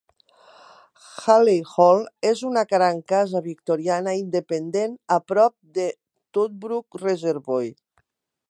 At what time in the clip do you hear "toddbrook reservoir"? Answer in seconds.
6.39-7.73